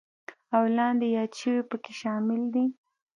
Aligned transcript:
او 0.55 0.63
لاندې 0.77 1.05
یاد 1.17 1.31
شوي 1.39 1.61
پکې 1.69 1.93
شامل 2.01 2.41
دي: 2.53 2.65